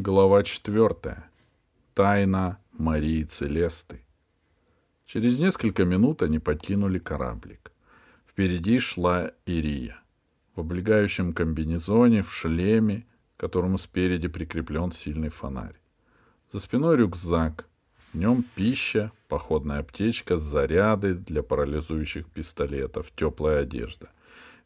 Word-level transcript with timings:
Глава 0.00 0.44
четвертая. 0.44 1.28
Тайна 1.94 2.60
Марии 2.70 3.24
Целесты. 3.24 4.04
Через 5.06 5.40
несколько 5.40 5.84
минут 5.84 6.22
они 6.22 6.38
покинули 6.38 7.00
кораблик. 7.00 7.72
Впереди 8.28 8.78
шла 8.78 9.32
Ирия. 9.44 10.00
В 10.54 10.60
облегающем 10.60 11.32
комбинезоне, 11.32 12.22
в 12.22 12.32
шлеме, 12.32 13.08
к 13.36 13.40
которому 13.40 13.76
спереди 13.76 14.28
прикреплен 14.28 14.92
сильный 14.92 15.30
фонарь. 15.30 15.80
За 16.52 16.60
спиной 16.60 16.96
рюкзак. 16.96 17.68
В 18.12 18.18
нем 18.18 18.44
пища, 18.54 19.10
походная 19.26 19.80
аптечка, 19.80 20.38
заряды 20.38 21.14
для 21.14 21.42
парализующих 21.42 22.26
пистолетов, 22.26 23.10
теплая 23.16 23.62
одежда. 23.62 24.10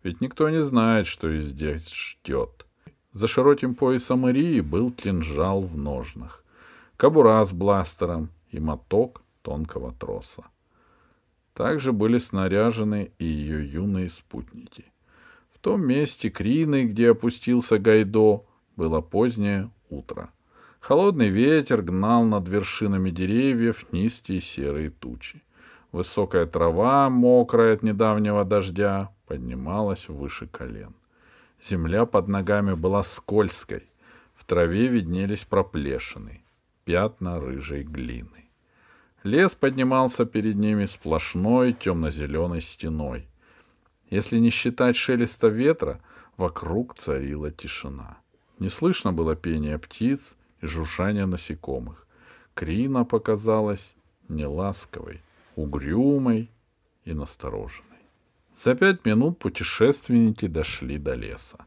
Ведь 0.02 0.20
никто 0.20 0.50
не 0.50 0.60
знает, 0.60 1.06
что 1.06 1.30
и 1.30 1.40
здесь 1.40 1.90
ждет. 1.90 2.66
За 3.12 3.26
широким 3.26 3.74
поясом 3.74 4.26
Ирии 4.28 4.60
был 4.60 4.90
кинжал 4.90 5.60
в 5.60 5.76
ножнах, 5.76 6.42
кобура 6.96 7.44
с 7.44 7.52
бластером 7.52 8.30
и 8.50 8.58
моток 8.58 9.22
тонкого 9.42 9.92
троса. 9.92 10.44
Также 11.52 11.92
были 11.92 12.16
снаряжены 12.16 13.12
и 13.18 13.24
ее 13.26 13.70
юные 13.70 14.08
спутники. 14.08 14.86
В 15.54 15.58
том 15.58 15.86
месте 15.86 16.30
Крины, 16.30 16.84
где 16.84 17.10
опустился 17.10 17.78
Гайдо, 17.78 18.44
было 18.76 19.02
позднее 19.02 19.70
утро. 19.90 20.30
Холодный 20.80 21.28
ветер 21.28 21.82
гнал 21.82 22.24
над 22.24 22.48
вершинами 22.48 23.10
деревьев 23.10 23.86
низкие 23.92 24.40
серые 24.40 24.88
тучи. 24.88 25.42
Высокая 25.92 26.46
трава, 26.46 27.10
мокрая 27.10 27.74
от 27.74 27.82
недавнего 27.82 28.44
дождя, 28.46 29.10
поднималась 29.26 30.08
выше 30.08 30.46
колен. 30.46 30.94
Земля 31.64 32.06
под 32.06 32.28
ногами 32.28 32.74
была 32.74 33.04
скользкой, 33.04 33.88
в 34.34 34.44
траве 34.44 34.88
виднелись 34.88 35.44
проплешины, 35.44 36.42
пятна 36.84 37.40
рыжей 37.40 37.84
глины. 37.84 38.48
Лес 39.22 39.54
поднимался 39.54 40.24
перед 40.24 40.56
ними 40.56 40.86
сплошной 40.86 41.72
темно-зеленой 41.72 42.60
стеной. 42.60 43.28
Если 44.10 44.38
не 44.38 44.50
считать 44.50 44.96
шелеста 44.96 45.46
ветра, 45.46 46.00
вокруг 46.36 46.96
царила 46.96 47.52
тишина. 47.52 48.18
Не 48.58 48.68
слышно 48.68 49.12
было 49.12 49.36
пения 49.36 49.78
птиц 49.78 50.34
и 50.60 50.66
жужжания 50.66 51.26
насекомых. 51.26 52.08
Крина 52.54 53.04
показалась 53.04 53.94
неласковой, 54.28 55.22
угрюмой 55.54 56.50
и 57.04 57.14
настороженной. 57.14 57.91
За 58.56 58.74
пять 58.74 59.04
минут 59.04 59.38
путешественники 59.38 60.46
дошли 60.46 60.98
до 60.98 61.14
леса. 61.14 61.58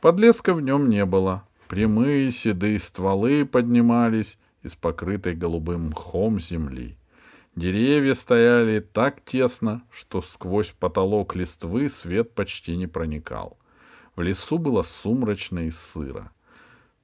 Подлеска 0.00 0.54
в 0.54 0.60
нем 0.60 0.88
не 0.88 1.04
было. 1.04 1.44
Прямые 1.68 2.30
седые 2.30 2.78
стволы 2.78 3.44
поднимались 3.44 4.38
из 4.62 4.74
покрытой 4.74 5.34
голубым 5.34 5.88
мхом 5.88 6.40
земли. 6.40 6.96
Деревья 7.56 8.14
стояли 8.14 8.80
так 8.80 9.24
тесно, 9.24 9.82
что 9.90 10.22
сквозь 10.22 10.70
потолок 10.70 11.34
листвы 11.34 11.88
свет 11.88 12.32
почти 12.34 12.76
не 12.76 12.86
проникал. 12.86 13.58
В 14.14 14.22
лесу 14.22 14.58
было 14.58 14.82
сумрачно 14.82 15.66
и 15.66 15.70
сыро. 15.70 16.30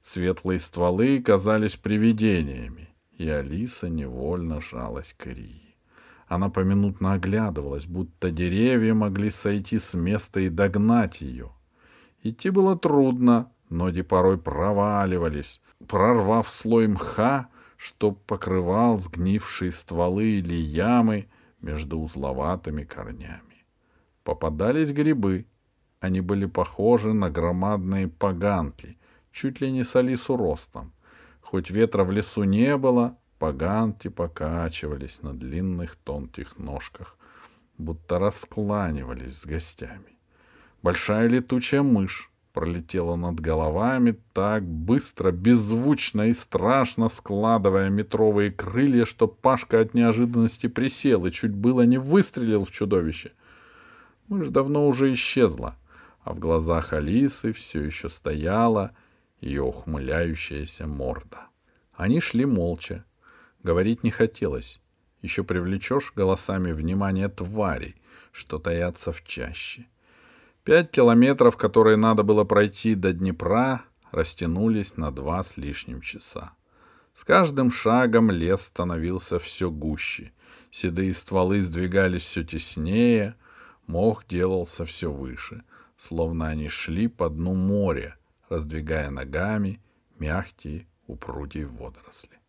Светлые 0.02 0.60
стволы 0.60 1.20
казались 1.20 1.76
привидениями, 1.76 2.90
и 3.16 3.28
Алиса 3.28 3.88
невольно 3.88 4.60
жалась 4.60 5.14
к 5.16 5.26
Ирии. 5.26 5.63
Она 6.34 6.48
поминутно 6.48 7.12
оглядывалась, 7.12 7.86
будто 7.86 8.32
деревья 8.32 8.92
могли 8.92 9.30
сойти 9.30 9.78
с 9.78 9.94
места 9.94 10.40
и 10.40 10.48
догнать 10.48 11.20
ее. 11.20 11.52
Идти 12.24 12.50
было 12.50 12.76
трудно, 12.76 13.52
ноги 13.70 14.02
порой 14.02 14.36
проваливались, 14.36 15.60
прорвав 15.86 16.48
слой 16.48 16.88
мха, 16.88 17.50
что 17.76 18.10
покрывал 18.10 18.98
сгнившие 18.98 19.70
стволы 19.70 20.24
или 20.40 20.54
ямы 20.56 21.28
между 21.60 22.00
узловатыми 22.00 22.82
корнями. 22.82 23.64
Попадались 24.24 24.90
грибы. 24.90 25.46
Они 26.00 26.20
были 26.20 26.46
похожи 26.46 27.12
на 27.12 27.30
громадные 27.30 28.08
поганки, 28.08 28.98
чуть 29.30 29.60
ли 29.60 29.70
не 29.70 29.84
с 29.84 29.94
Алису 29.94 30.36
ростом. 30.36 30.92
Хоть 31.40 31.70
ветра 31.70 32.02
в 32.02 32.10
лесу 32.10 32.42
не 32.42 32.76
было, 32.76 33.16
Поганти 33.44 34.08
покачивались 34.08 35.20
на 35.20 35.34
длинных 35.34 35.96
тонких 35.96 36.56
ножках, 36.56 37.18
будто 37.76 38.18
раскланивались 38.18 39.36
с 39.36 39.44
гостями. 39.44 40.18
Большая 40.82 41.28
летучая 41.28 41.82
мышь 41.82 42.30
пролетела 42.54 43.16
над 43.16 43.40
головами 43.40 44.16
так 44.32 44.64
быстро, 44.64 45.30
беззвучно 45.30 46.28
и 46.28 46.32
страшно, 46.32 47.10
складывая 47.10 47.90
метровые 47.90 48.50
крылья, 48.50 49.04
что 49.04 49.28
Пашка 49.28 49.80
от 49.80 49.92
неожиданности 49.92 50.68
присел 50.68 51.26
и 51.26 51.30
чуть 51.30 51.54
было 51.54 51.82
не 51.82 51.98
выстрелил 51.98 52.64
в 52.64 52.70
чудовище. 52.70 53.32
Мышь 54.28 54.48
давно 54.48 54.88
уже 54.88 55.12
исчезла, 55.12 55.76
а 56.22 56.32
в 56.32 56.38
глазах 56.38 56.94
Алисы 56.94 57.52
все 57.52 57.82
еще 57.82 58.08
стояла 58.08 58.92
ее 59.42 59.60
ухмыляющаяся 59.64 60.86
морда. 60.86 61.48
Они 61.92 62.20
шли 62.20 62.46
молча, 62.46 63.04
Говорить 63.64 64.04
не 64.04 64.10
хотелось. 64.10 64.78
Еще 65.22 65.42
привлечешь 65.42 66.12
голосами 66.14 66.72
внимание 66.72 67.28
тварей, 67.28 67.96
что 68.30 68.58
таятся 68.58 69.10
в 69.10 69.24
чаще. 69.24 69.86
Пять 70.64 70.90
километров, 70.90 71.56
которые 71.56 71.96
надо 71.96 72.22
было 72.22 72.44
пройти 72.44 72.94
до 72.94 73.14
Днепра, 73.14 73.82
растянулись 74.12 74.98
на 74.98 75.10
два 75.10 75.42
с 75.42 75.56
лишним 75.56 76.02
часа. 76.02 76.52
С 77.14 77.24
каждым 77.24 77.70
шагом 77.70 78.30
лес 78.30 78.62
становился 78.62 79.38
все 79.38 79.70
гуще. 79.70 80.32
Седые 80.70 81.14
стволы 81.14 81.62
сдвигались 81.62 82.22
все 82.22 82.44
теснее, 82.44 83.34
мох 83.86 84.26
делался 84.26 84.84
все 84.84 85.10
выше, 85.10 85.62
словно 85.96 86.48
они 86.48 86.68
шли 86.68 87.08
по 87.08 87.30
дну 87.30 87.54
моря, 87.54 88.16
раздвигая 88.50 89.08
ногами 89.10 89.80
мягкие 90.18 90.86
упругие 91.06 91.66
водоросли. 91.66 92.43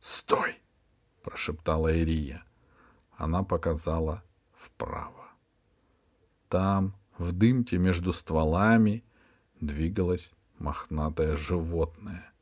«Стой!»— 0.00 0.60
прошептала 1.22 1.94
Ирия. 1.94 2.44
Она 3.16 3.42
показала 3.42 4.22
вправо. 4.52 5.28
Там, 6.48 6.94
в 7.18 7.32
дымке 7.32 7.78
между 7.78 8.12
стволами, 8.12 9.04
двигалось 9.60 10.32
мохнатое 10.58 11.34
животное, 11.34 12.32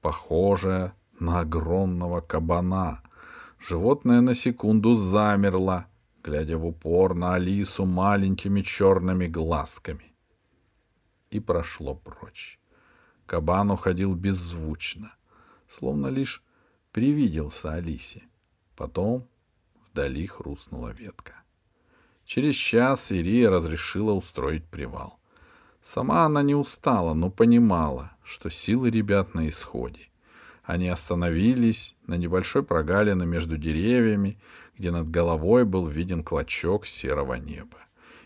похожее 0.00 0.92
на 1.18 1.40
огромного 1.40 2.20
кабана. 2.20 3.02
Животное 3.58 4.20
на 4.20 4.34
секунду 4.34 4.94
замерло, 4.94 5.86
глядя 6.22 6.58
в 6.58 6.66
упор 6.66 7.14
на 7.14 7.34
Алису 7.34 7.86
маленькими 7.86 8.60
черными 8.60 9.26
глазками. 9.26 10.14
И 11.30 11.40
прошло 11.40 11.94
прочь. 11.94 12.60
Кабан 13.26 13.70
уходил 13.70 14.14
беззвучно, 14.14 15.14
словно 15.68 16.06
лишь 16.06 16.42
привиделся 16.98 17.74
Алисе. 17.74 18.24
Потом 18.74 19.28
вдали 19.86 20.26
хрустнула 20.26 20.88
ветка. 20.88 21.34
Через 22.24 22.56
час 22.56 23.12
Ирия 23.12 23.50
разрешила 23.50 24.10
устроить 24.10 24.64
привал. 24.64 25.20
Сама 25.80 26.24
она 26.24 26.42
не 26.42 26.56
устала, 26.56 27.14
но 27.14 27.30
понимала, 27.30 28.10
что 28.24 28.50
силы 28.50 28.90
ребят 28.90 29.32
на 29.32 29.48
исходе. 29.48 30.08
Они 30.64 30.88
остановились 30.88 31.94
на 32.08 32.14
небольшой 32.16 32.64
прогалине 32.64 33.26
между 33.26 33.56
деревьями, 33.56 34.36
где 34.76 34.90
над 34.90 35.08
головой 35.08 35.64
был 35.64 35.86
виден 35.86 36.24
клочок 36.24 36.84
серого 36.84 37.34
неба. 37.34 37.78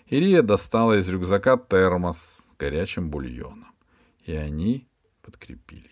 Ирия 0.07 0.41
достала 0.41 0.99
из 0.99 1.07
рюкзака 1.11 1.59
термос 1.59 2.17
с 2.17 2.57
горячим 2.59 3.11
бульоном, 3.11 3.75
и 4.25 4.33
они 4.33 4.89
подкрепились. 5.21 5.92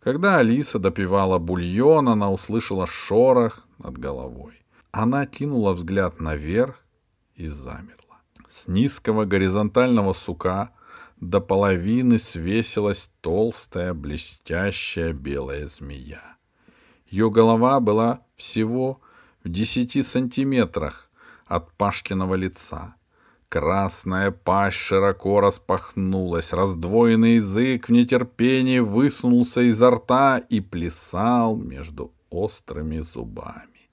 Когда 0.00 0.38
Алиса 0.38 0.78
допивала 0.78 1.38
бульон, 1.38 2.08
она 2.08 2.30
услышала 2.30 2.86
шорох 2.86 3.66
над 3.78 3.98
головой. 3.98 4.62
Она 4.92 5.26
кинула 5.26 5.72
взгляд 5.72 6.20
наверх 6.20 6.82
и 7.34 7.48
замерла. 7.48 8.20
С 8.48 8.66
низкого 8.66 9.26
горизонтального 9.26 10.14
сука 10.14 10.70
до 11.20 11.40
половины 11.40 12.18
свесилась 12.18 13.10
толстая, 13.20 13.92
блестящая 13.92 15.12
белая 15.12 15.68
змея. 15.68 16.36
Ее 17.06 17.30
голова 17.30 17.78
была 17.80 18.20
всего 18.36 19.00
в 19.44 19.50
десяти 19.50 20.02
сантиметрах 20.02 21.10
от 21.46 21.72
Пашкиного 21.72 22.36
лица— 22.36 22.94
Красная 23.50 24.30
пасть 24.30 24.76
широко 24.76 25.40
распахнулась, 25.40 26.52
раздвоенный 26.52 27.34
язык 27.34 27.88
в 27.88 27.90
нетерпении 27.92 28.78
высунулся 28.78 29.62
изо 29.62 29.90
рта 29.90 30.38
и 30.38 30.60
плясал 30.60 31.56
между 31.56 32.12
острыми 32.30 33.00
зубами. 33.00 33.90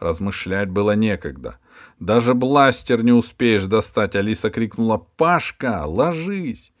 Размышлять 0.00 0.68
было 0.70 0.96
некогда. 0.96 1.58
Даже 2.00 2.34
бластер 2.34 3.04
не 3.04 3.12
успеешь 3.12 3.66
достать, 3.66 4.16
Алиса 4.16 4.50
крикнула 4.50 4.96
«Пашка, 5.16 5.84
ложись!» 5.86 6.72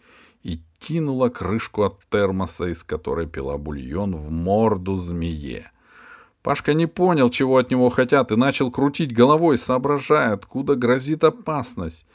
И 0.42 0.60
кинула 0.80 1.28
крышку 1.28 1.84
от 1.84 2.00
термоса, 2.10 2.64
из 2.64 2.82
которой 2.82 3.28
пила 3.28 3.58
бульон, 3.58 4.16
в 4.16 4.28
морду 4.28 4.96
змее. 4.96 5.70
Пашка 6.42 6.74
не 6.74 6.86
понял, 6.86 7.30
чего 7.30 7.58
от 7.58 7.70
него 7.70 7.88
хотят, 7.88 8.32
и 8.32 8.36
начал 8.36 8.70
крутить 8.70 9.12
головой, 9.12 9.58
соображая, 9.58 10.32
откуда 10.32 10.76
грозит 10.76 11.24
опасность. 11.24 12.06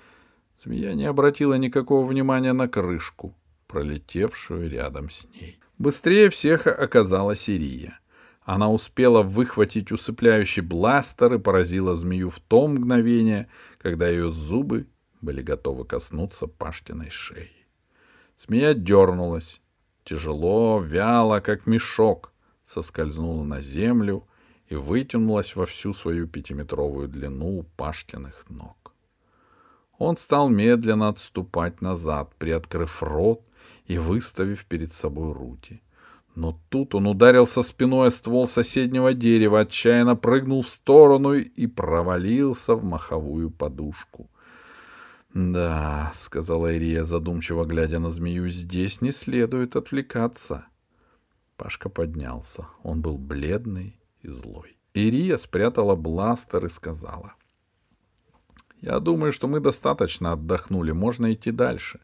Змея 0.58 0.94
не 0.94 1.06
обратила 1.06 1.56
никакого 1.56 2.06
внимания 2.06 2.54
на 2.54 2.68
крышку, 2.68 3.36
пролетевшую 3.68 4.70
рядом 4.70 5.10
с 5.10 5.26
ней. 5.26 5.60
Быстрее 5.78 6.30
всех 6.30 6.68
оказалась 6.68 7.50
Ирия. 7.50 8.00
Она 8.44 8.70
успела 8.70 9.24
выхватить 9.24 9.92
усыпляющий 9.92 10.62
бластер 10.62 11.36
и 11.36 11.40
поразила 11.40 11.96
змею 11.96 12.30
в 12.30 12.40
то 12.40 12.68
мгновение, 12.68 13.48
когда 13.78 14.08
ее 14.08 14.32
зубы 14.32 14.88
были 15.22 15.42
готовы 15.42 15.86
коснуться 15.86 16.48
Паштиной 16.48 17.10
шеи. 17.10 17.52
Змея 18.38 18.74
дернулась, 18.74 19.62
тяжело, 20.04 20.80
вяло, 20.80 21.40
как 21.40 21.66
мешок, 21.66 22.33
соскользнула 22.64 23.44
на 23.44 23.62
землю 23.62 24.28
и 24.68 24.76
вытянулась 24.76 25.56
во 25.56 25.66
всю 25.66 25.94
свою 25.94 26.28
пятиметровую 26.28 27.08
длину 27.08 27.60
у 27.60 27.64
Пашкиных 27.64 28.46
ног. 28.50 28.94
Он 29.98 30.18
стал 30.18 30.50
медленно 30.50 31.10
отступать 31.10 31.82
назад, 31.82 32.34
приоткрыв 32.38 33.04
рот 33.04 33.42
и 33.86 33.98
выставив 33.98 34.66
перед 34.66 34.94
собой 34.94 35.34
руки— 35.34 35.82
но 36.36 36.60
тут 36.70 36.96
он 36.96 37.08
ударился 37.08 37.62
спиной 37.62 38.08
о 38.08 38.12
ствол 38.12 38.48
соседнего 38.48 39.14
дерева, 39.14 39.62
отчаянно 39.62 40.16
прыгнул 40.16 40.64
в 40.64 40.70
сторону 40.70 41.34
и 41.34 41.68
провалился 41.68 42.76
в 42.76 42.84
маховую 42.84 43.52
подушку. 43.52 44.30
«Да»,— 45.34 46.12
сказала 46.16 46.74
Ирия, 46.74 47.04
задумчиво 47.04 47.66
глядя 47.66 48.00
на 48.00 48.12
змею,— 48.12 48.48
«здесь 48.50 49.02
не 49.02 49.12
следует 49.12 49.76
отвлекаться». 49.76 50.66
Пашка 51.64 51.88
поднялся. 51.88 52.68
Он 52.84 53.02
был 53.02 53.18
бледный 53.18 53.98
и 54.22 54.28
злой. 54.28 54.76
Ирия 54.94 55.38
спрятала 55.38 55.96
бластер 55.96 56.66
и 56.66 56.70
сказала. 56.70 57.36
«Я 58.82 59.00
думаю, 59.00 59.32
что 59.32 59.48
мы 59.48 59.62
достаточно 59.62 60.34
отдохнули. 60.34 60.92
Можно 60.92 61.32
идти 61.32 61.52
дальше». 61.52 62.02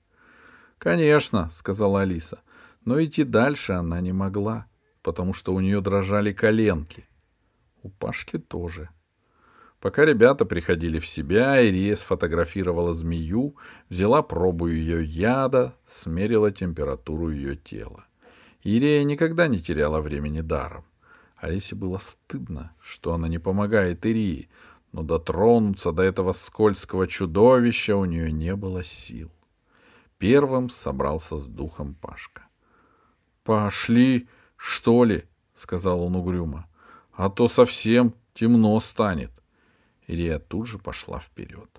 «Конечно»,— 0.77 1.49
сказала 1.53 2.03
Алиса. 2.03 2.39
Но 2.85 3.03
идти 3.03 3.25
дальше 3.25 3.73
она 3.73 3.99
не 3.99 4.13
могла, 4.13 4.65
потому 5.01 5.33
что 5.33 5.53
у 5.53 5.59
нее 5.59 5.81
дрожали 5.81 6.31
коленки. 6.31 7.05
У 7.83 7.89
Пашки 7.89 8.37
тоже. 8.37 8.87
Пока 9.81 10.05
ребята 10.05 10.45
приходили 10.45 10.99
в 10.99 11.05
себя, 11.05 11.61
Ирия 11.61 11.97
сфотографировала 11.97 12.93
змею, 12.93 13.57
взяла 13.89 14.21
пробу 14.21 14.67
ее 14.67 15.03
яда, 15.03 15.75
смерила 15.85 16.49
температуру 16.49 17.29
ее 17.29 17.57
тела. 17.57 18.05
Ирия 18.63 19.03
никогда 19.03 19.47
не 19.47 19.59
теряла 19.59 20.01
времени 20.01 20.41
даром. 20.41 20.85
Алисе 21.37 21.75
было 21.75 21.97
стыдно, 21.97 22.73
что 22.81 23.13
она 23.13 23.27
не 23.29 23.39
помогает 23.39 24.05
Ирии, 24.05 24.49
но 24.91 25.03
дотронуться 25.03 25.91
до 25.91 26.03
этого 26.03 26.33
скользкого 26.33 27.07
чудовища 27.07 27.95
у 27.95 28.05
нее 28.05 28.31
не 28.31 28.55
было 28.55 28.83
сил. 28.83 29.31
Первым 30.17 30.69
собрался 30.69 31.39
с 31.39 31.45
духом 31.45 31.95
Пашка. 31.95 32.47
«Пошли, 33.43 34.27
что 34.57 35.05
ли?»— 35.05 35.23
сказал 35.55 36.01
он 36.03 36.15
угрюмо. 36.15 36.67
«А 37.13 37.29
то 37.29 37.47
совсем 37.47 38.13
темно 38.33 38.77
станет». 38.81 39.31
Ирия 40.07 40.39
тут 40.39 40.67
же 40.67 40.77
пошла 40.77 41.19
вперед. 41.19 41.69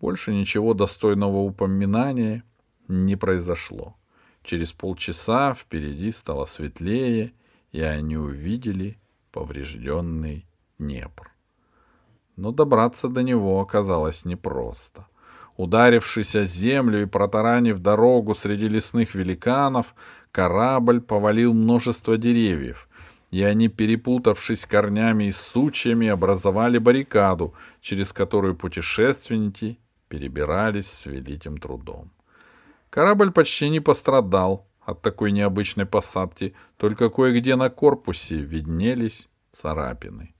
Больше 0.00 0.34
ничего 0.34 0.74
достойного 0.74 1.38
упоминания 1.38 2.44
не 2.88 3.16
произошло. 3.16 3.96
Через 4.42 4.72
полчаса 4.72 5.54
впереди 5.54 6.12
стало 6.12 6.46
светлее, 6.46 7.32
и 7.72 7.80
они 7.80 8.16
увидели 8.16 8.98
поврежденный 9.32 10.46
Днепр. 10.78 11.32
Но 12.36 12.52
добраться 12.52 13.08
до 13.08 13.22
него 13.22 13.60
оказалось 13.60 14.24
непросто— 14.24 15.06
Ударившись 15.58 16.36
о 16.36 16.44
землю 16.44 17.02
и 17.02 17.06
протаранив 17.06 17.80
дорогу 17.80 18.36
среди 18.36 18.68
лесных 18.68 19.16
великанов, 19.16 19.92
корабль 20.30 21.00
повалил 21.00 21.52
множество 21.52 22.16
деревьев, 22.16 22.88
и 23.32 23.42
они, 23.42 23.66
перепутавшись 23.66 24.64
корнями 24.64 25.24
и 25.24 25.32
сучьями, 25.32 26.06
образовали 26.06 26.78
баррикаду, 26.78 27.54
через 27.80 28.12
которую 28.12 28.54
путешественники 28.54 29.80
перебирались 30.08 30.86
с 30.86 31.06
великим 31.06 31.58
трудом. 31.58 32.12
Корабль 32.90 33.30
почти 33.30 33.68
не 33.68 33.80
пострадал 33.80 34.66
от 34.80 35.02
такой 35.02 35.32
необычной 35.32 35.86
посадки, 35.86 36.54
только 36.76 37.10
кое-где 37.10 37.56
на 37.56 37.68
корпусе 37.68 38.36
виднелись 38.36 39.28
царапины. 39.52 40.34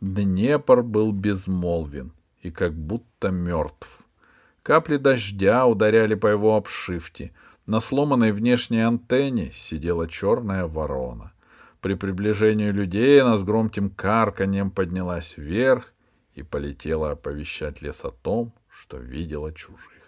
Днепр 0.00 0.82
был 0.82 1.12
безмолвен 1.12 2.12
и 2.40 2.50
как 2.50 2.74
будто 2.74 3.30
мертв. 3.30 4.00
Капли 4.62 4.96
дождя 4.96 5.66
ударяли 5.66 6.14
по 6.14 6.28
его 6.28 6.56
обшивке. 6.56 7.32
На 7.66 7.80
сломанной 7.80 8.32
внешней 8.32 8.80
антенне 8.80 9.52
сидела 9.52 10.08
черная 10.08 10.66
ворона. 10.66 11.32
При 11.80 11.94
приближении 11.94 12.70
людей 12.70 13.20
она 13.20 13.36
с 13.36 13.42
громким 13.42 13.90
карканьем 13.90 14.70
поднялась 14.70 15.36
вверх 15.36 15.92
и 16.34 16.42
полетела 16.42 17.12
оповещать 17.12 17.82
лес 17.82 18.04
о 18.04 18.10
том, 18.10 18.52
что 18.68 18.96
видела 18.96 19.52
чужих. 19.52 19.99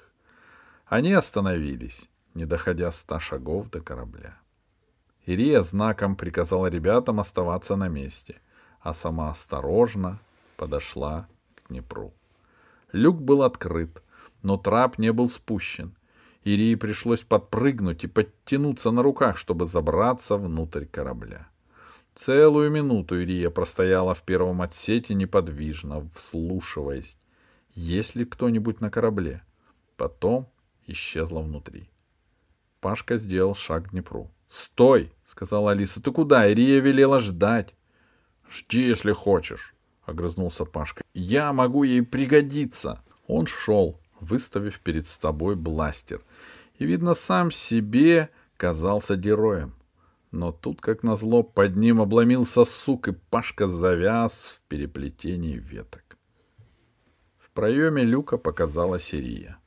Они 0.93 1.15
остановились, 1.15 2.07
не 2.35 2.45
доходя 2.45 2.91
ста 2.91 3.19
шагов 3.19 3.71
до 3.71 3.81
корабля. 3.81 4.37
Ирия 5.25 5.63
знаком 5.63 6.17
приказала 6.17 6.67
ребятам 6.67 7.19
оставаться 7.19 7.77
на 7.77 7.89
месте, 7.89 8.43
а 8.79 8.93
сама 8.93 9.31
осторожно 9.31 10.21
подошла 10.59 11.29
к 11.55 11.69
Днепру. 11.71 12.13
Люк 12.93 13.23
был 13.23 13.43
открыт, 13.43 14.03
но 14.43 14.59
трап 14.59 14.99
не 14.99 15.15
был 15.15 15.31
спущен. 15.31 15.97
Ирии 16.45 16.75
пришлось 16.75 17.23
подпрыгнуть 17.23 18.05
и 18.05 18.07
подтянуться 18.07 18.91
на 18.91 19.03
руках, 19.03 19.39
чтобы 19.39 19.65
забраться 19.65 20.37
внутрь 20.37 20.85
корабля. 20.85 21.49
Целую 22.15 22.71
минуту 22.71 23.19
Ирия 23.19 23.49
простояла 23.49 24.15
в 24.15 24.25
первом 24.25 24.61
отсете 24.61 25.15
неподвижно, 25.15 26.07
вслушиваясь, 26.15 27.17
есть 27.73 28.15
ли 28.15 28.27
кто-нибудь 28.27 28.83
на 28.83 28.91
корабле. 28.91 29.43
Потом 29.97 30.53
исчезла 30.87 31.41
внутри. 31.41 31.89
Пашка 32.81 33.17
сделал 33.17 33.55
шаг 33.55 33.89
к 33.89 33.91
Днепру. 33.91 34.31
«Стой!»— 34.49 35.13
сказала 35.27 35.71
Алиса. 35.71 36.03
«Ты 36.03 36.11
куда?» 36.11 36.51
Ирия 36.51 36.81
велела 36.81 37.21
ждать. 37.21 37.75
«Жди, 38.51 38.83
если 38.89 39.13
хочешь»,— 39.13 39.75
огрызнулся 40.05 40.65
Пашка. 40.65 41.03
«Я 41.15 41.53
могу 41.53 41.85
ей 41.85 42.03
пригодиться». 42.03 43.03
Он 43.29 43.47
шел, 43.47 44.01
выставив 44.21 44.81
перед 44.81 45.09
собой 45.09 45.57
бластер. 45.57 46.23
И, 46.79 46.85
видно, 46.85 47.15
сам 47.15 47.51
себе 47.51 48.31
казался 48.57 49.17
героем. 49.17 49.75
Но 50.33 50.51
тут, 50.51 50.81
как 50.81 51.03
назло, 51.03 51.43
под 51.43 51.77
ним 51.77 52.01
обломился 52.01 52.65
сук, 52.65 53.09
и 53.09 53.13
Пашка 53.13 53.67
завяз 53.67 54.59
в 54.59 54.69
переплетении 54.69 55.57
веток. 55.57 56.19
В 57.39 57.51
проеме 57.51 58.03
люка 58.03 58.39
показалась 58.39 59.15
Ирия. 59.15 59.59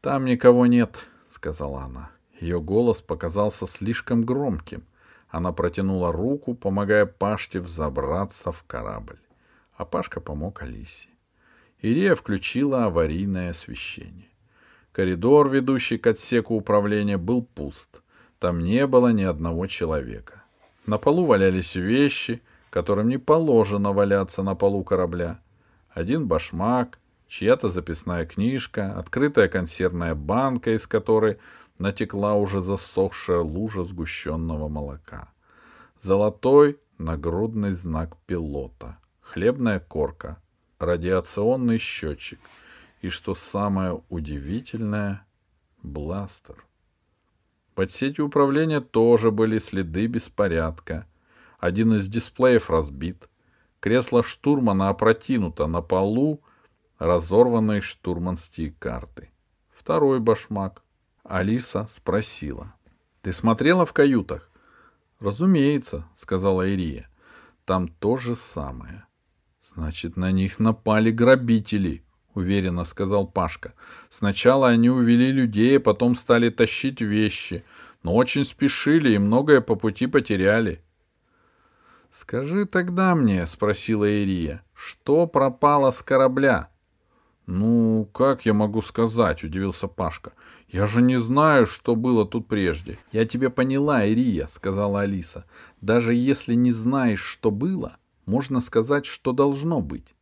«Там 0.00 0.24
никого 0.24 0.66
нет»,— 0.66 1.06
сказала 1.28 1.82
она. 1.82 2.10
Ее 2.40 2.60
голос 2.60 3.02
показался 3.02 3.66
слишком 3.66 4.22
громким. 4.22 4.84
Она 5.28 5.52
протянула 5.52 6.12
руку, 6.12 6.54
помогая 6.54 7.04
Пашке 7.04 7.60
взобраться 7.60 8.52
в 8.52 8.62
корабль. 8.64 9.18
А 9.74 9.84
Пашка 9.84 10.20
помог 10.20 10.62
Алисе. 10.62 11.08
Ирия 11.80 12.14
включила 12.14 12.86
аварийное 12.86 13.50
освещение. 13.50 14.28
Коридор, 14.92 15.48
ведущий 15.48 15.98
к 15.98 16.06
отсеку 16.06 16.54
управления, 16.54 17.18
был 17.18 17.42
пуст. 17.42 18.02
Там 18.38 18.60
не 18.60 18.86
было 18.86 19.08
ни 19.08 19.22
одного 19.22 19.66
человека. 19.66 20.44
На 20.86 20.98
полу 20.98 21.24
валялись 21.24 21.74
вещи, 21.74 22.40
которым 22.70 23.08
не 23.08 23.18
положено 23.18 23.92
валяться 23.92 24.42
на 24.42 24.54
полу 24.54 24.84
корабля. 24.84 25.40
Один 25.90 26.26
башмак, 26.26 26.98
чья-то 27.28 27.68
записная 27.68 28.26
книжка, 28.26 28.98
открытая 28.98 29.48
консервная 29.48 30.14
банка, 30.14 30.74
из 30.74 30.86
которой 30.86 31.38
натекла 31.78 32.34
уже 32.34 32.60
засохшая 32.60 33.40
лужа 33.40 33.84
сгущенного 33.84 34.68
молока. 34.68 35.30
Золотой 36.00 36.80
нагрудный 36.98 37.72
знак 37.72 38.16
пилота, 38.26 38.98
хлебная 39.20 39.78
корка, 39.78 40.42
радиационный 40.78 41.78
счетчик 41.78 42.40
и, 43.02 43.08
что 43.08 43.34
самое 43.34 44.02
удивительное, 44.08 45.24
бластер. 45.82 46.64
Под 47.74 47.92
сетью 47.92 48.26
управления 48.26 48.80
тоже 48.80 49.30
были 49.30 49.58
следы 49.58 50.06
беспорядка. 50.06 51.06
Один 51.60 51.94
из 51.94 52.08
дисплеев 52.08 52.70
разбит. 52.70 53.28
Кресло 53.78 54.24
штурмана 54.24 54.88
опрокинуто 54.88 55.68
на 55.68 55.80
полу, 55.80 56.40
разорванные 56.98 57.80
штурманские 57.80 58.72
карты. 58.72 59.30
Второй 59.70 60.20
башмак. 60.20 60.82
Алиса 61.22 61.88
спросила. 61.92 62.74
«Ты 63.22 63.32
смотрела 63.32 63.84
в 63.84 63.92
каютах?» 63.92 64.50
«Разумеется»,— 65.20 66.08
сказала 66.14 66.68
Ирия. 66.68 67.08
«Там 67.64 67.88
то 67.88 68.16
же 68.16 68.34
самое». 68.34 69.04
«Значит, 69.60 70.16
на 70.16 70.30
них 70.30 70.58
напали 70.58 71.10
грабители»,— 71.10 72.04
уверенно 72.34 72.84
сказал 72.84 73.26
Пашка. 73.26 73.74
«Сначала 74.08 74.68
они 74.68 74.88
увели 74.88 75.30
людей, 75.30 75.76
а 75.76 75.80
потом 75.80 76.14
стали 76.14 76.48
тащить 76.48 77.00
вещи, 77.00 77.64
но 78.02 78.14
очень 78.14 78.44
спешили 78.44 79.12
и 79.12 79.18
многое 79.18 79.60
по 79.60 79.74
пути 79.74 80.06
потеряли». 80.06 80.82
«Скажи 82.10 82.64
тогда 82.64 83.14
мне»,— 83.14 83.44
спросила 83.46 84.08
Ирия,— 84.08 84.62
«что 84.74 85.26
пропало 85.26 85.90
с 85.90 86.02
корабля?» 86.02 86.70
«Ну, 87.50 88.06
как 88.12 88.44
я 88.44 88.52
могу 88.52 88.82
сказать?»— 88.82 89.42
удивился 89.42 89.88
Пашка. 89.88 90.34
«Я 90.68 90.84
же 90.84 91.00
не 91.00 91.16
знаю, 91.16 91.64
что 91.64 91.96
было 91.96 92.26
тут 92.26 92.46
прежде». 92.46 92.98
«Я 93.10 93.24
тебе 93.24 93.48
поняла, 93.48 94.04
Ирия»,— 94.04 94.46
сказала 94.50 95.00
Алиса. 95.00 95.46
«Даже 95.80 96.12
если 96.12 96.52
не 96.52 96.72
знаешь, 96.72 97.22
что 97.22 97.50
было, 97.50 97.96
можно 98.26 98.60
сказать, 98.60 99.06
что 99.06 99.32
должно 99.32 99.80
быть». 99.80 100.14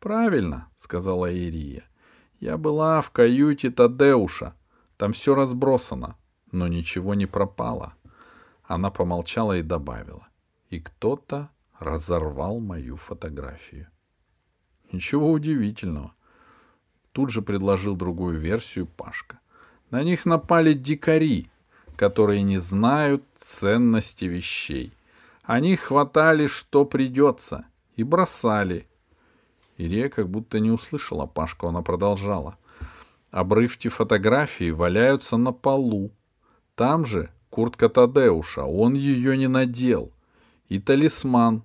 «Правильно»,— 0.00 0.66
сказала 0.78 1.30
Ирия. 1.30 1.84
«Я 2.40 2.56
была 2.56 3.02
в 3.02 3.10
каюте 3.10 3.70
Тадеуша. 3.70 4.54
Там 4.96 5.12
все 5.12 5.34
разбросано, 5.34 6.16
но 6.52 6.68
ничего 6.68 7.12
не 7.12 7.26
пропало». 7.26 7.92
Она 8.64 8.90
помолчала 8.90 9.58
и 9.58 9.62
добавила. 9.62 10.26
«И 10.70 10.80
кто-то 10.80 11.50
разорвал 11.78 12.60
мою 12.60 12.96
фотографию». 12.96 13.88
Ничего 14.90 15.30
удивительного. 15.30 16.14
Тут 17.12 17.30
же 17.30 17.42
предложил 17.42 17.94
другую 17.94 18.38
версию 18.38 18.86
Пашка. 18.86 19.38
На 19.90 20.02
них 20.02 20.24
напали 20.24 20.72
дикари, 20.72 21.50
которые 21.96 22.42
не 22.42 22.58
знают 22.58 23.22
ценности 23.36 24.24
вещей. 24.24 24.92
Они 25.42 25.76
хватали, 25.76 26.46
что 26.46 26.86
придется, 26.86 27.66
и 27.96 28.02
бросали. 28.02 28.86
Ирия 29.76 30.08
как 30.08 30.28
будто 30.30 30.58
не 30.60 30.70
услышала 30.70 31.26
Пашку, 31.26 31.68
она 31.68 31.82
продолжала. 31.82 32.56
Обрывки 33.30 33.88
фотографии 33.88 34.70
валяются 34.70 35.36
на 35.36 35.52
полу. 35.52 36.10
Там 36.74 37.04
же 37.04 37.30
куртка 37.50 37.90
Тадеуша, 37.90 38.64
он 38.64 38.94
ее 38.94 39.36
не 39.36 39.48
надел. 39.48 40.12
И 40.68 40.78
талисман, 40.78 41.62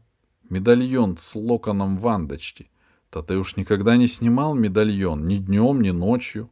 медальон 0.50 1.18
с 1.18 1.36
локоном 1.36 1.98
вандочки— 1.98 2.70
Татеуш 3.10 3.56
никогда 3.56 3.96
не 3.96 4.08
снимал 4.08 4.54
медальон 4.54 5.28
ни 5.28 5.38
днем, 5.38 5.82
ни 5.82 5.92
ночью. 5.92 6.50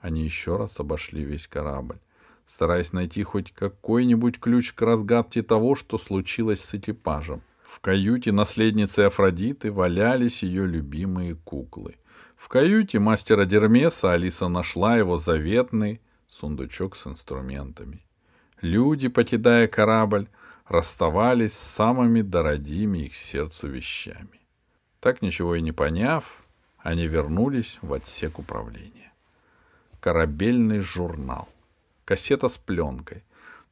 Они 0.00 0.24
еще 0.24 0.56
раз 0.56 0.78
обошли 0.80 1.24
весь 1.24 1.46
корабль, 1.46 1.98
стараясь 2.46 2.92
найти 2.92 3.22
хоть 3.22 3.52
какой-нибудь 3.52 4.38
ключ 4.38 4.72
к 4.72 4.82
разгадке 4.82 5.42
того, 5.42 5.74
что 5.74 5.96
случилось 5.96 6.60
с 6.60 6.74
экипажем. 6.74 7.42
В 7.64 7.80
каюте 7.80 8.32
наследницы 8.32 9.00
Афродиты 9.00 9.72
валялись 9.72 10.42
ее 10.42 10.66
любимые 10.66 11.36
куклы. 11.36 11.96
В 12.36 12.48
каюте 12.48 12.98
мастера 12.98 13.46
Дермеса 13.46 14.12
Алиса 14.12 14.48
нашла 14.48 14.96
его 14.96 15.16
заветный 15.16 16.02
сундучок 16.28 16.96
с 16.96 17.06
инструментами. 17.06 18.04
Люди, 18.60 19.08
покидая 19.08 19.68
корабль, 19.68 20.28
расставались 20.66 21.54
с 21.54 21.58
самыми 21.58 22.20
дорогими 22.20 23.06
их 23.06 23.14
сердцу 23.14 23.68
вещами. 23.68 24.41
Так 25.02 25.20
ничего 25.20 25.56
и 25.56 25.60
не 25.60 25.72
поняв, 25.72 26.44
они 26.78 27.08
вернулись 27.08 27.80
в 27.82 27.92
отсек 27.92 28.38
управления. 28.38 29.12
Корабельный 29.98 30.78
журнал. 30.78 31.48
Кассета 32.04 32.46
с 32.46 32.56
пленкой, 32.56 33.24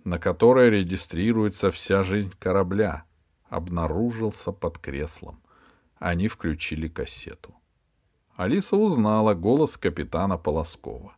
на 0.03 0.19
которой 0.19 0.71
регистрируется 0.71 1.71
вся 1.71 2.03
жизнь 2.03 2.33
корабля, 2.41 3.05
обнаружился 3.49 4.51
под 4.51 4.79
креслом. 4.79 5.41
Они 6.01 6.27
включили 6.27 6.89
кассету. 6.89 7.55
Алиса 8.35 8.75
узнала 8.75 9.35
голос 9.35 9.77
капитана 9.77 10.37
Полоскова. 10.37 11.15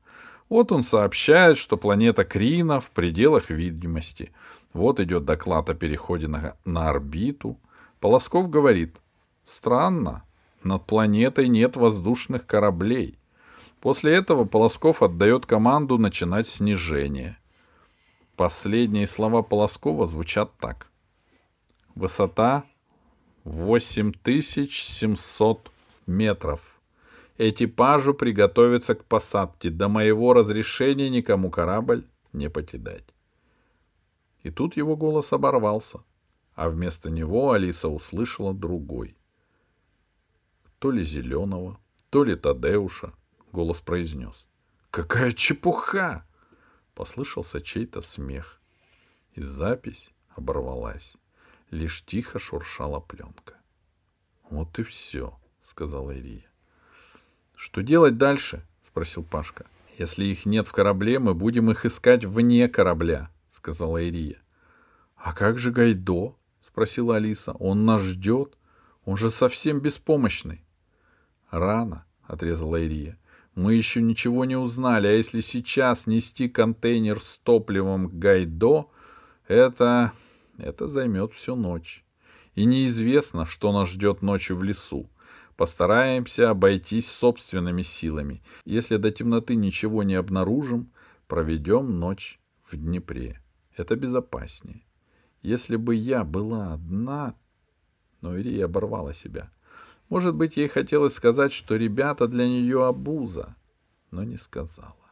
Вот 0.51 0.73
он 0.73 0.83
сообщает, 0.83 1.57
что 1.57 1.79
планета 1.79 2.25
Крина 2.25 2.83
в 2.83 2.91
пределах 2.91 3.49
видимости. 3.49 4.31
Вот 4.75 5.01
идет 5.01 5.25
доклад 5.25 5.71
о 5.71 5.75
переходе 5.75 6.29
на, 6.29 6.55
на 6.67 6.91
орбиту. 6.91 7.59
Полосков 7.99 8.51
говорит, 8.51 8.99
Странно, 9.45 10.25
над 10.63 10.87
планетой 10.87 11.49
нет 11.49 11.77
воздушных 11.77 12.47
кораблей. 12.47 13.19
После 13.81 14.15
этого 14.15 14.45
Полосков 14.45 15.03
отдает 15.03 15.47
команду 15.47 15.99
начинать 15.99 16.47
снижение. 16.49 17.37
Последние 18.37 19.09
слова 19.09 19.43
Полоскова 19.43 20.07
звучат 20.07 20.53
так. 20.59 20.87
Высота 21.95 22.65
8700 23.45 25.71
метров. 26.07 26.81
Экипажу 27.39 28.13
приготовиться 28.15 28.95
к 28.95 29.05
посадке. 29.05 29.71
До 29.71 29.89
моего 29.89 30.33
разрешения 30.33 31.11
никому 31.11 31.51
корабль 31.51 32.07
не 32.33 32.49
покидать. 32.49 33.03
И 34.45 34.51
тут 34.51 34.77
его 34.77 34.95
голос 34.97 35.33
оборвался, 35.33 36.05
а 36.55 36.69
вместо 36.69 37.11
него 37.11 37.51
Алиса 37.51 37.89
услышала 37.89 38.55
другой— 38.55 39.17
то 40.83 40.91
ли 40.91 41.05
Зеленого, 41.05 41.79
то 42.11 42.25
ли 42.25 42.35
Тадеуша, 42.35 43.13
голос 43.53 43.81
произнес. 43.81 44.49
«Какая 44.91 45.31
чепуха!» 45.31 46.27
Послышался 46.97 47.61
чей-то 47.61 48.01
смех. 48.03 48.61
И 49.35 49.43
запись 49.43 50.11
оборвалась. 50.35 51.15
Лишь 51.71 52.05
тихо 52.05 52.41
шуршала 52.41 52.99
пленка. 52.99 53.55
«Вот 54.51 54.77
и 54.81 54.83
все»,— 54.83 55.39
сказала 55.63 56.11
Ирия. 56.11 56.51
«Что 57.55 57.83
делать 57.83 58.19
дальше?»— 58.19 58.67
спросил 58.85 59.23
Пашка. 59.23 59.67
«Если 59.99 60.25
их 60.25 60.47
нет 60.47 60.67
в 60.67 60.73
корабле, 60.73 61.21
мы 61.21 61.33
будем 61.33 61.71
их 61.71 61.87
искать 61.87 62.25
вне 62.25 62.69
корабля»,— 62.69 63.31
сказала 63.51 64.03
Ирия. 64.03 64.43
«А 65.15 65.33
как 65.33 65.61
же 65.61 65.71
Гайдо?»— 65.71 66.35
спросила 66.67 67.19
Алиса. 67.19 67.53
«Он 67.53 67.87
нас 67.87 68.03
ждет. 68.03 68.59
Он 69.05 69.17
же 69.17 69.31
совсем 69.31 69.79
беспомощный». 69.79 70.65
Рано, 71.53 72.07
отрезала 72.23 72.83
Ирия. 72.83 73.19
Мы 73.55 73.75
еще 73.75 74.01
ничего 74.01 74.47
не 74.47 74.57
узнали, 74.57 75.07
а 75.07 75.13
если 75.13 75.41
сейчас 75.41 76.07
нести 76.07 76.49
контейнер 76.49 77.21
с 77.21 77.39
топливом 77.45 78.09
к 78.09 78.15
Гайдо, 78.15 78.89
это... 79.47 80.13
это 80.57 80.89
займет 80.89 81.35
всю 81.35 81.55
ночь. 81.55 82.07
И 82.55 82.65
неизвестно, 82.65 83.45
что 83.45 83.71
нас 83.71 83.91
ждет 83.91 84.23
ночью 84.23 84.57
в 84.57 84.63
лесу. 84.63 85.11
Постараемся 85.55 86.49
обойтись 86.49 87.11
собственными 87.11 87.83
силами. 87.83 88.43
Если 88.65 88.97
до 88.97 89.11
темноты 89.11 89.55
ничего 89.55 90.03
не 90.03 90.15
обнаружим, 90.15 90.91
проведем 91.27 91.99
ночь 91.99 92.41
в 92.65 92.77
Днепре. 92.77 93.43
Это 93.77 93.95
безопаснее. 93.95 94.87
Если 95.43 95.77
бы 95.77 95.95
я 95.95 96.25
была 96.25 96.73
одна... 96.73 97.35
Но 98.23 98.39
Ирия 98.39 98.65
оборвала 98.65 99.13
себя— 99.13 99.51
может 100.13 100.35
быть, 100.35 100.59
ей 100.59 100.69
хотелось 100.69 101.15
сказать, 101.15 101.55
что 101.55 101.75
ребята 101.75 102.29
для 102.29 102.47
нее 102.47 102.87
обуза, 102.87 103.57
но 104.11 104.25
не 104.25 104.37
сказала. 104.37 105.11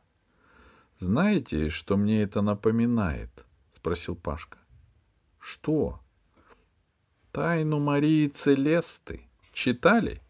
«Знаете, 0.99 1.71
что 1.71 1.97
мне 1.97 2.21
это 2.21 2.43
напоминает?»— 2.43 3.31
спросил 3.73 4.15
Пашка. 4.15 4.59
«Что?» 5.39 6.01
«Тайну 7.33 7.79
Марии 7.81 8.29
Целесты. 8.29 9.23
Читали?» 9.55 10.21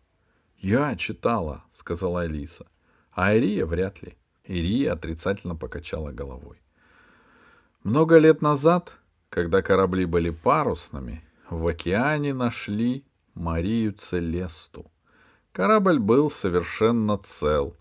«Я 0.57 0.95
читала»,— 0.95 1.65
сказала 1.77 2.21
Алиса. 2.21 2.69
«А 3.11 3.35
Ирия 3.35 3.67
вряд 3.67 4.01
ли». 4.05 4.15
Ирия 4.45 4.93
отрицательно 4.93 5.57
покачала 5.57 6.13
головой. 6.13 6.63
Много 7.83 8.19
лет 8.19 8.41
назад, 8.41 8.93
когда 9.31 9.63
корабли 9.63 10.05
были 10.05 10.31
парусными, 10.31 11.25
в 11.49 11.67
океане 11.67 12.33
нашли 12.35 13.05
Марию 13.35 13.93
Целесту. 13.93 14.91
Корабль 15.53 15.99
был 15.99 16.31
совершенно 16.31 17.19
цел. 17.19 17.77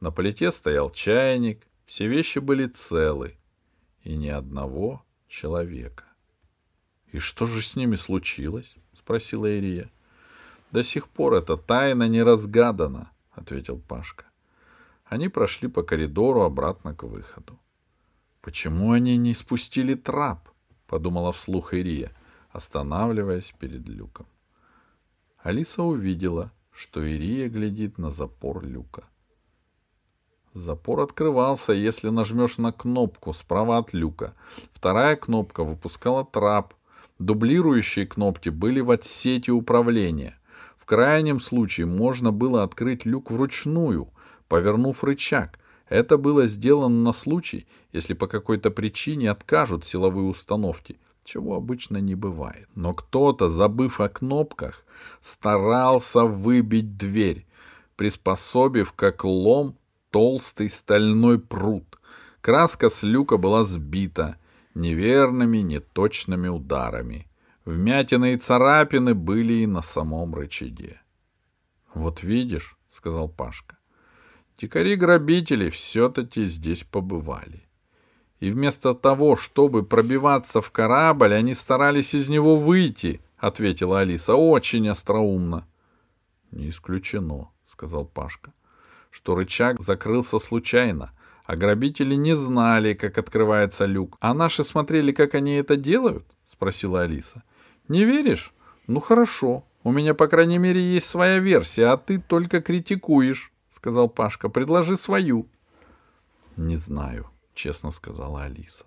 На 0.00 0.10
плите 0.10 0.50
стоял 0.50 0.90
чайник, 0.90 1.66
все 1.86 2.06
вещи 2.06 2.38
были 2.38 2.66
целы. 2.66 3.36
И 4.02 4.16
ни 4.16 4.28
одного 4.28 5.04
человека.— 5.28 6.04
И 7.12 7.18
что 7.18 7.46
же 7.46 7.62
с 7.62 7.76
ними 7.76 7.96
случилось?— 7.96 8.74
спросила 8.94 9.46
Ирия.— 9.46 9.90
До 10.72 10.82
сих 10.82 11.08
пор 11.08 11.34
эта 11.34 11.56
тайна 11.56 12.08
не 12.08 12.22
разгадана,— 12.22 13.12
ответил 13.32 13.78
Пашка. 13.78 14.24
Они 15.04 15.28
прошли 15.28 15.68
по 15.68 15.82
коридору 15.82 16.40
обратно 16.42 16.94
к 16.94 17.02
выходу.— 17.02 17.58
Почему 18.40 18.92
они 18.92 19.18
не 19.18 19.34
спустили 19.34 19.94
трап?— 19.94 20.48
подумала 20.86 21.32
вслух 21.32 21.74
Ирия, 21.74 22.12
останавливаясь 22.50 23.52
перед 23.58 23.86
люком. 23.88 24.26
Алиса 25.42 25.82
увидела, 25.82 26.52
что 26.70 27.02
Ирия 27.02 27.48
глядит 27.48 27.98
на 27.98 28.12
запор 28.12 28.64
люка. 28.64 29.02
Запор 30.54 31.00
открывался, 31.00 31.72
если 31.72 32.10
нажмешь 32.10 32.58
на 32.58 32.70
кнопку 32.70 33.34
справа 33.34 33.78
от 33.78 33.92
люка. 33.92 34.34
Вторая 34.72 35.16
кнопка 35.16 35.64
выпускала 35.64 36.24
трап. 36.24 36.74
Дублирующие 37.18 38.06
кнопки 38.06 38.50
были 38.50 38.80
в 38.80 38.92
отсете 38.92 39.50
управления. 39.50 40.38
В 40.76 40.84
крайнем 40.84 41.40
случае 41.40 41.86
можно 41.86 42.30
было 42.30 42.62
открыть 42.62 43.04
люк 43.04 43.32
вручную, 43.32 44.10
повернув 44.46 45.02
рычаг. 45.02 45.58
Это 45.88 46.18
было 46.18 46.46
сделано 46.46 47.02
на 47.02 47.12
случай, 47.12 47.66
если 47.92 48.14
по 48.14 48.28
какой-то 48.28 48.70
причине 48.70 49.28
откажут 49.28 49.84
силовые 49.84 50.28
установки, 50.28 51.00
чего 51.24 51.56
обычно 51.56 51.98
не 51.98 52.14
бывает. 52.14 52.68
Но 52.74 52.94
кто-то, 52.94 53.48
забыв 53.48 54.00
о 54.00 54.08
кнопках, 54.08 54.84
старался 55.20 56.24
выбить 56.24 56.96
дверь, 56.96 57.46
приспособив 57.96 58.92
как 58.92 59.24
лом 59.24 59.76
толстый 60.10 60.68
стальной 60.68 61.38
пруд. 61.38 61.98
Краска 62.40 62.88
с 62.88 63.02
люка 63.02 63.36
была 63.36 63.64
сбита 63.64 64.36
неверными, 64.74 65.58
неточными 65.58 66.48
ударами. 66.48 67.28
Вмятины 67.64 68.34
и 68.34 68.36
царапины 68.36 69.14
были 69.14 69.54
и 69.54 69.66
на 69.66 69.82
самом 69.82 70.34
рычаге.— 70.34 71.00
Вот 71.94 72.22
видишь,— 72.22 72.76
сказал 72.90 73.28
Пашка,— 73.28 73.78
дикари-грабители 74.58 75.70
все-таки 75.70 76.44
здесь 76.44 76.84
побывали. 76.84 77.68
И 78.42 78.50
вместо 78.50 78.92
того, 78.92 79.36
чтобы 79.36 79.84
пробиваться 79.84 80.60
в 80.60 80.70
корабль, 80.70 81.32
они 81.32 81.54
старались 81.54 82.14
из 82.14 82.28
него 82.28 82.56
выйти,— 82.56 83.20
ответила 83.38 84.00
Алиса,— 84.00 84.34
очень 84.36 84.88
остроумно.— 84.88 85.66
Не 86.50 86.68
исключено,— 86.70 87.50
сказал 87.66 88.04
Пашка 88.04 88.52
что 89.12 89.34
рычаг 89.34 89.80
закрылся 89.80 90.38
случайно, 90.38 91.12
а 91.44 91.54
грабители 91.54 92.14
не 92.16 92.34
знали, 92.34 92.94
как 92.94 93.18
открывается 93.18 93.84
люк. 93.84 94.16
А 94.20 94.34
наши 94.34 94.64
смотрели, 94.64 95.12
как 95.12 95.34
они 95.34 95.52
это 95.52 95.76
делают?— 95.76 96.24
спросила 96.46 97.02
Алиса.— 97.02 97.44
Не 97.88 98.04
веришь? 98.04 98.52
Ну 98.86 99.00
хорошо. 99.00 99.64
У 99.84 99.92
меня, 99.92 100.14
по 100.14 100.26
крайней 100.26 100.58
мере, 100.58 100.80
есть 100.80 101.08
своя 101.08 101.38
версия, 101.38 101.86
а 101.86 101.96
ты 101.96 102.18
только 102.18 102.60
критикуешь,— 102.62 103.52
сказал 103.70 104.08
Пашка.— 104.08 104.48
Предложи 104.48 104.96
свою.— 104.96 105.46
Не 106.56 106.76
знаю,— 106.76 107.28
честно 107.54 107.90
сказала 107.90 108.44
Алиса. 108.44 108.84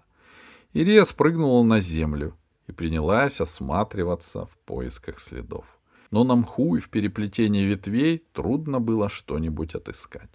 Ирия 0.73 1.05
спрыгнула 1.05 1.63
на 1.63 1.79
землю 1.79 2.35
и 2.67 2.71
принялась 2.71 3.39
осматриваться 3.41 4.45
в 4.45 4.57
поисках 4.65 5.19
следов 5.19 5.75
но 6.15 6.23
на 6.23 6.35
мху 6.37 6.77
и 6.77 6.79
в 6.79 6.89
переплетении 6.89 7.65
ветвей 7.65 8.23
трудно 8.31 8.79
было 8.79 9.09
что-нибудь 9.09 9.75
отыскать. 9.75 10.29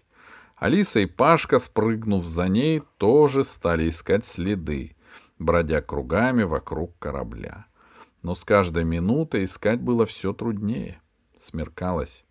Алиса 0.57 1.01
и 1.01 1.07
Пашка, 1.07 1.59
спрыгнув 1.59 2.27
за 2.27 2.49
ней, 2.49 2.83
тоже 2.99 3.45
стали 3.45 3.89
искать 3.89 4.27
следы, 4.27 4.95
бродя 5.39 5.81
кругами 5.81 6.43
вокруг 6.43 6.99
корабля. 6.99 7.65
Но 8.21 8.35
с 8.35 8.45
каждой 8.45 8.85
минутой 8.85 9.45
искать 9.45 9.81
было 9.81 10.05
все 10.05 10.35
труднее. 10.35 11.01
Смеркалось. 11.41 12.25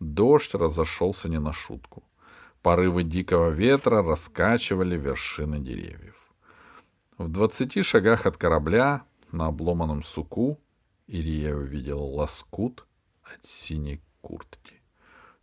Дождь 0.00 0.54
разошелся 0.54 1.28
не 1.28 1.38
на 1.38 1.52
шутку. 1.52 2.02
Порывы 2.66 3.04
дикого 3.04 3.50
ветра 3.50 4.02
раскачивали 4.02 4.96
вершины 4.96 5.60
деревьев. 5.60 6.16
В 7.16 7.28
двадцати 7.28 7.82
шагах 7.82 8.26
от 8.26 8.36
корабля 8.38 9.04
на 9.30 9.46
обломанном 9.46 10.02
суку 10.02 10.58
Илья 11.06 11.56
увидел 11.56 12.02
лоскут 12.02 12.84
от 13.22 13.46
синей 13.46 14.02
куртки. 14.20 14.82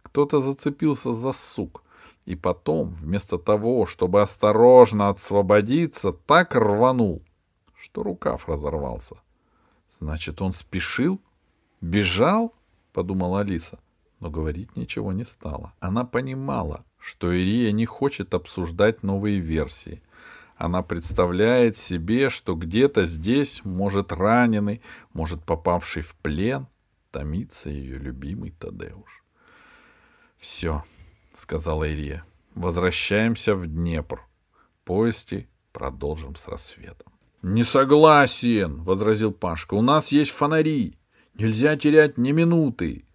Кто-то 0.01 0.41
зацепился 0.41 1.13
за 1.13 1.31
сук, 1.31 1.85
и 2.25 2.35
потом, 2.35 2.89
вместо 2.89 3.37
того, 3.37 3.85
чтобы 3.85 4.21
осторожно 4.21 5.07
освободиться, 5.07 6.11
так 6.11 6.53
рванул, 6.55 7.23
что 7.73 8.03
рукав 8.03 8.49
разорвался. 8.49 9.15
Значит, 9.89 10.41
он 10.41 10.51
спешил? 10.51 11.21
Бежал?— 11.79 12.53
подумала 12.91 13.39
Алиса. 13.39 13.79
Но 14.19 14.29
говорить 14.29 14.75
ничего 14.75 15.13
не 15.13 15.23
стала. 15.23 15.73
Она 15.79 16.03
понимала, 16.03 16.83
что 17.03 17.31
Ирия 17.31 17.71
не 17.71 17.85
хочет 17.85 18.33
обсуждать 18.33 19.03
новые 19.03 19.39
версии— 19.39 20.01
она 20.63 20.81
представляет 20.81 21.77
себе, 21.77 22.29
что 22.29 22.55
где-то 22.55 23.05
здесь, 23.05 23.61
может 23.65 24.11
раненый, 24.11 24.81
может 25.11 25.43
попавший 25.43 26.03
в 26.03 26.15
плен, 26.15 26.67
томится 27.11 27.69
ее 27.69 27.97
любимый 27.97 28.51
Тадеуш. 28.51 29.23
«Все»,— 30.37 30.83
сказала 31.37 31.85
Ирия,— 31.85 32.25
«возвращаемся 32.55 33.55
в 33.55 33.67
Днепр. 33.67 34.21
Поезди 34.85 35.47
продолжим 35.71 36.35
с 36.35 36.47
рассветом». 36.47 37.11
«Не 37.41 37.63
согласен»,— 37.63 38.81
возразил 38.83 39.33
Пашка,— 39.33 39.73
«у 39.75 39.81
нас 39.81 40.13
есть 40.13 40.31
фонари. 40.31 40.97
Нельзя 41.33 41.75
терять 41.75 42.17
ни 42.17 42.31
минуты». 42.31 43.05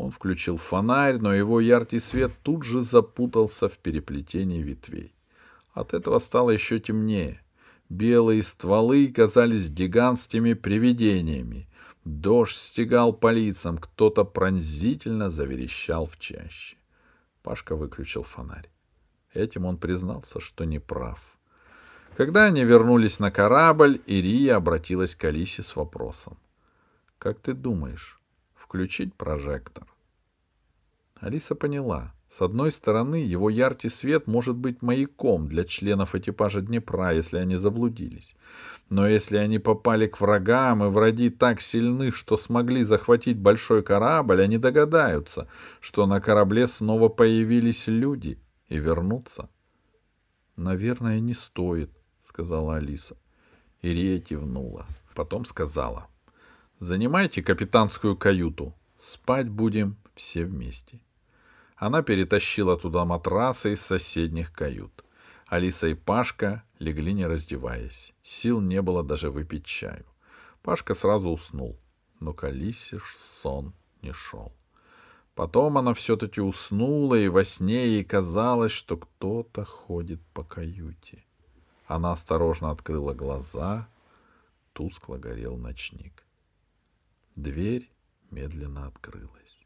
Он 0.00 0.10
включил 0.10 0.56
фонарь, 0.56 1.18
но 1.18 1.34
его 1.34 1.60
яркий 1.60 2.00
свет 2.00 2.32
тут 2.42 2.64
же 2.64 2.80
запутался 2.80 3.68
в 3.68 3.76
переплетении 3.76 4.62
ветвей. 4.62 5.14
От 5.74 5.92
этого 5.92 6.18
стало 6.20 6.50
еще 6.52 6.80
темнее. 6.80 7.42
Белые 7.90 8.42
стволы 8.42 9.08
казались 9.08 9.68
гигантскими 9.68 10.54
привидениями. 10.54 11.68
Дождь 12.06 12.56
стегал 12.56 13.12
по 13.12 13.30
лицам, 13.30 13.76
кто-то 13.76 14.24
пронзительно 14.24 15.28
заверещал 15.28 16.06
в 16.06 16.18
чаще. 16.18 16.78
Пашка 17.42 17.76
выключил 17.76 18.22
фонарь. 18.22 18.70
Этим 19.34 19.66
он 19.66 19.76
признался, 19.76 20.40
что 20.40 20.64
не 20.64 20.78
прав. 20.78 21.20
Когда 22.16 22.46
они 22.46 22.64
вернулись 22.64 23.18
на 23.18 23.30
корабль, 23.30 24.00
Ирия 24.06 24.56
обратилась 24.56 25.14
к 25.14 25.24
Алисе 25.24 25.62
с 25.62 25.76
вопросом. 25.76 26.38
«Как 27.18 27.38
ты 27.38 27.52
думаешь, 27.52 28.19
включить 28.70 29.14
прожектор?» 29.14 29.84
Алиса 31.16 31.56
поняла. 31.56 32.14
С 32.28 32.40
одной 32.40 32.70
стороны, 32.70 33.16
его 33.16 33.50
яркий 33.50 33.88
свет 33.88 34.28
может 34.28 34.54
быть 34.54 34.80
маяком 34.80 35.48
для 35.48 35.64
членов 35.64 36.14
экипажа 36.14 36.60
Днепра, 36.60 37.12
если 37.12 37.38
они 37.38 37.56
заблудились. 37.56 38.36
Но 38.88 39.08
если 39.08 39.38
они 39.38 39.58
попали 39.58 40.06
к 40.06 40.20
врагам, 40.20 40.84
и 40.84 40.88
враги 40.88 41.30
так 41.30 41.60
сильны, 41.60 42.12
что 42.12 42.36
смогли 42.36 42.84
захватить 42.84 43.38
большой 43.38 43.82
корабль, 43.82 44.40
они 44.40 44.56
догадаются, 44.56 45.48
что 45.80 46.06
на 46.06 46.20
корабле 46.20 46.68
снова 46.68 47.08
появились 47.08 47.88
люди 47.88 48.38
и 48.68 48.78
вернутся. 48.78 49.48
«Наверное, 50.54 51.18
не 51.18 51.34
стоит»,— 51.34 51.90
сказала 52.28 52.76
Алиса. 52.76 53.16
Ирия 53.82 54.20
кивнула. 54.20 54.86
Потом 55.16 55.44
сказала. 55.44 56.09
«Занимайте 56.80 57.42
капитанскую 57.42 58.16
каюту. 58.16 58.74
Спать 58.96 59.50
будем 59.50 59.96
все 60.14 60.46
вместе». 60.46 61.00
Она 61.76 62.02
перетащила 62.02 62.78
туда 62.78 63.04
матрасы 63.04 63.74
из 63.74 63.82
соседних 63.82 64.50
кают. 64.50 65.04
Алиса 65.46 65.88
и 65.88 65.94
Пашка 65.94 66.62
легли 66.78 67.12
не 67.12 67.26
раздеваясь. 67.26 68.14
Сил 68.22 68.62
не 68.62 68.80
было 68.80 69.02
даже 69.02 69.30
выпить 69.30 69.66
чаю. 69.66 70.06
Пашка 70.62 70.94
сразу 70.94 71.28
уснул, 71.28 71.78
но 72.18 72.32
к 72.32 72.44
Алисе 72.44 72.98
сон 73.42 73.74
не 74.00 74.14
шел. 74.14 74.52
Потом 75.34 75.76
она 75.76 75.92
все-таки 75.92 76.40
уснула, 76.40 77.14
и 77.14 77.28
во 77.28 77.44
сне 77.44 77.88
ей 77.88 78.04
казалось, 78.04 78.72
что 78.72 78.96
кто-то 78.96 79.66
ходит 79.66 80.22
по 80.32 80.44
каюте. 80.44 81.24
Она 81.86 82.12
осторожно 82.12 82.70
открыла 82.70 83.12
глаза. 83.12 83.86
Тускло 84.72 85.18
горел 85.18 85.58
ночник. 85.58 86.24
Дверь 87.36 87.90
медленно 88.30 88.86
открылась. 88.86 89.58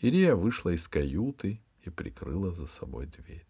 Ирия 0.00 0.34
вышла 0.34 0.70
из 0.70 0.88
каюты 0.88 1.60
и 1.82 1.90
прикрыла 1.90 2.52
за 2.52 2.66
собой 2.66 3.06
дверь. 3.06 3.46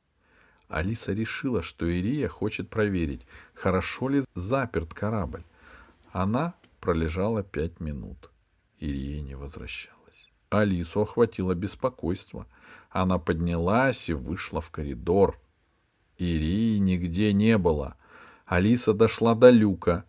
Алиса 0.69 1.13
решила, 1.13 1.63
что 1.63 1.87
Ирия 1.87 2.29
хочет 2.29 2.69
проверить, 2.69 3.27
хорошо 3.55 4.09
ли 4.09 4.23
заперт 4.35 4.93
корабль. 4.93 5.43
Она 6.13 6.55
пролежала 6.81 7.43
пять 7.43 7.81
минут. 7.81 8.31
Ирия 8.79 9.23
не 9.23 9.35
возвращалась. 9.35 10.29
Алису 10.51 11.01
охватило 11.01 11.55
беспокойство. 11.55 12.47
Она 12.91 13.19
поднялась 13.19 14.09
и 14.09 14.13
вышла 14.13 14.61
в 14.61 14.71
коридор. 14.71 15.41
Ирии 16.19 16.79
нигде 16.79 17.33
не 17.33 17.57
было. 17.57 17.97
Алиса 18.45 18.93
дошла 18.93 19.35
до 19.35 19.51
люка. 19.51 20.05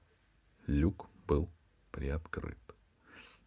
Люк 0.68 1.08
был 1.26 1.50
приоткрыт. 1.92 2.58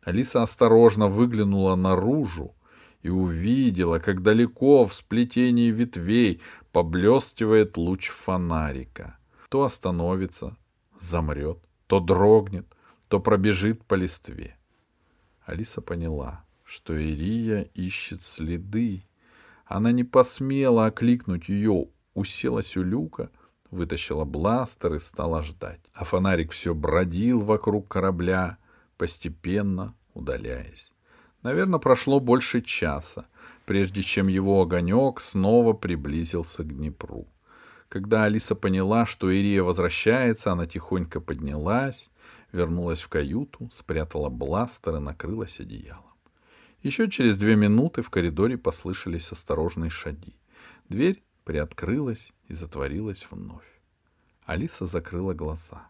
Алиса 0.02 0.42
осторожно 0.42 1.08
выглянула 1.08 1.76
наружу 1.76 2.54
и 3.02 3.08
увидела, 3.08 3.98
как 3.98 4.22
далеко 4.22 4.84
в 4.84 4.94
сплетении 4.94 5.70
ветвей 5.70 6.40
поблескивает 6.72 7.76
луч 7.76 8.08
фонарика. 8.08 9.16
То 9.48 9.64
остановится, 9.64 10.56
замрет, 10.98 11.58
то 11.86 12.00
дрогнет, 12.00 12.66
то 13.08 13.20
пробежит 13.20 13.84
по 13.84 13.94
листве. 13.94 14.56
Алиса 15.44 15.80
поняла, 15.80 16.44
что 16.64 16.96
Ирия 16.96 17.62
ищет 17.74 18.22
следы. 18.22 19.04
Она 19.66 19.92
не 19.92 20.04
посмела 20.04 20.86
окликнуть 20.86 21.48
ее, 21.48 21.88
уселась 22.14 22.76
у 22.76 22.82
люка, 22.82 23.30
вытащила 23.70 24.24
бластер 24.24 24.94
и 24.94 24.98
стала 24.98 25.42
ждать. 25.42 25.80
А 25.94 26.04
фонарик 26.04 26.52
все 26.52 26.74
бродил 26.74 27.40
вокруг 27.40 27.88
корабля, 27.88 28.58
постепенно 29.02 29.96
удаляясь. 30.14 30.92
Наверное, 31.42 31.80
прошло 31.80 32.20
больше 32.20 32.62
часа, 32.62 33.26
прежде 33.66 34.00
чем 34.00 34.28
его 34.28 34.62
огонек 34.62 35.18
снова 35.18 35.72
приблизился 35.72 36.62
к 36.62 36.68
Днепру. 36.68 37.26
Когда 37.88 38.22
Алиса 38.22 38.54
поняла, 38.54 39.04
что 39.04 39.28
Ирия 39.28 39.64
возвращается, 39.64 40.52
она 40.52 40.66
тихонько 40.66 41.18
поднялась, 41.20 42.10
вернулась 42.52 43.00
в 43.00 43.08
каюту, 43.08 43.68
спрятала 43.72 44.28
бластер 44.28 44.94
и 44.94 45.00
накрылась 45.00 45.58
одеялом. 45.58 46.14
Еще 46.84 47.10
через 47.10 47.36
две 47.36 47.56
минуты 47.56 48.02
в 48.02 48.10
коридоре 48.10 48.56
послышались 48.56 49.32
осторожные 49.32 49.90
шаги. 49.90 50.36
Дверь 50.88 51.24
приоткрылась 51.42 52.32
и 52.46 52.54
затворилась 52.54 53.26
вновь. 53.28 53.80
Алиса 54.44 54.86
закрыла 54.86 55.34
глаза. 55.34 55.88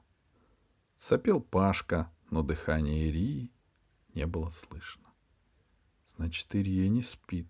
Сопел 0.97 1.43
Пашка, 1.43 2.11
но 2.33 2.43
дыхание 2.43 3.09
Ирии 3.09 3.51
не 4.15 4.27
было 4.27 4.49
слышно. 4.49 5.07
Значит, 6.17 6.53
Ирия 6.55 6.89
не 6.89 7.03
спит. 7.03 7.47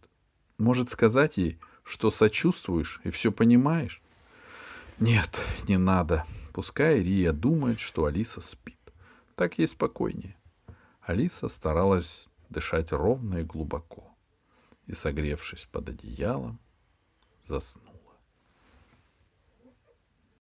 Может 0.58 0.90
сказать 0.90 1.36
ей, 1.36 1.60
что 1.84 2.10
сочувствуешь 2.10 3.00
и 3.04 3.10
все 3.10 3.30
понимаешь? 3.30 4.02
Нет, 4.98 5.40
не 5.68 5.78
надо. 5.78 6.26
Пускай 6.52 7.00
Рия 7.00 7.32
думает, 7.32 7.78
что 7.78 8.06
Алиса 8.06 8.40
спит. 8.40 8.92
Так 9.36 9.58
ей 9.58 9.68
спокойнее. 9.68 10.36
Алиса 11.00 11.46
старалась 11.46 12.26
дышать 12.50 12.90
ровно 12.90 13.36
и 13.38 13.44
глубоко. 13.44 14.12
И, 14.86 14.94
согревшись 14.94 15.68
под 15.70 15.90
одеялом, 15.90 16.58
заснула. 17.44 17.91